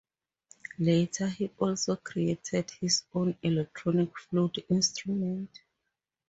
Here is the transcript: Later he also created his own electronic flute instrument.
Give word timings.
Later 0.79 1.27
he 1.29 1.51
also 1.59 1.95
created 1.95 2.71
his 2.71 3.03
own 3.13 3.37
electronic 3.43 4.17
flute 4.17 4.65
instrument. 4.67 5.59